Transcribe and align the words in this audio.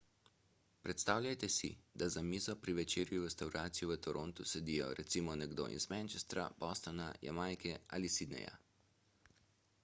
predstavljajte 0.85 1.49
si 1.55 1.67
da 2.01 2.07
za 2.15 2.23
mizo 2.29 2.55
pri 2.63 2.75
večerji 2.79 3.19
v 3.25 3.29
restavraciji 3.29 3.89
v 3.91 3.99
torontu 4.07 4.47
sedijo 4.53 4.89
recimo 5.01 5.37
nekdo 5.43 5.69
iz 5.77 5.87
manchestra 5.93 6.49
bostona 6.65 7.11
jamajke 7.29 7.77
in 8.01 8.11
sydneyja 8.17 8.57